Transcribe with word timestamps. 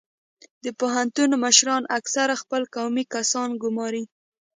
د 0.63 0.65
پوهنتون 0.79 1.29
مشران 1.43 1.83
اکثرا 1.97 2.35
خپل 2.41 2.61
قومي 2.75 3.03
کسان 3.15 3.49
ګماري 3.61 4.03